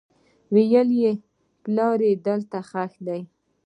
ويې 0.53 0.81
ويل 0.89 1.17
پلار 1.63 1.97
دې 2.17 2.31
هلته 2.33 2.59
ښخ 2.69 2.91
دى. 3.07 3.21